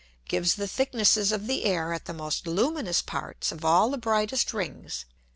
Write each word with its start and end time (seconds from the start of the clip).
gives 0.27 0.55
the 0.55 0.67
Thicknesses 0.67 1.31
of 1.31 1.45
the 1.45 1.63
Air 1.63 1.93
at 1.93 2.05
the 2.05 2.11
most 2.15 2.47
luminous 2.47 3.03
Parts 3.03 3.51
of 3.51 3.63
all 3.63 3.91
the 3.91 3.99
brightest 3.99 4.51
Rings, 4.51 5.05
_viz. 5.07 5.11